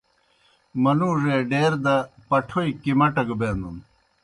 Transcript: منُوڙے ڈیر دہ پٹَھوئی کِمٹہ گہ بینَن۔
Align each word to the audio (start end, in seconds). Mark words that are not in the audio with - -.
منُوڙے 0.81 1.37
ڈیر 1.49 1.73
دہ 1.83 1.95
پٹَھوئی 2.27 2.69
کِمٹہ 2.83 3.23
گہ 3.27 3.35
بینَن۔ 3.39 3.77